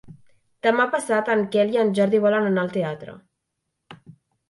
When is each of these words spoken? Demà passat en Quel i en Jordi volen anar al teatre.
Demà 0.67 0.87
passat 0.95 1.29
en 1.35 1.45
Quel 1.57 1.75
i 1.75 1.81
en 1.83 1.93
Jordi 2.01 2.25
volen 2.27 2.51
anar 2.51 2.65
al 2.67 2.75
teatre. 2.81 3.19